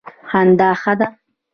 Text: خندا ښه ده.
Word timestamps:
خندا 0.29 0.69
ښه 0.81 0.93
ده. 0.99 1.07